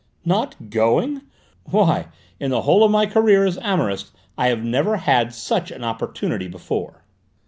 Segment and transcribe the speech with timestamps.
[0.25, 1.21] "Not going?
[1.65, 2.07] Why,
[2.39, 6.47] in the whole of my career as amorist, I have never had such an opportunity
[6.47, 7.03] before!"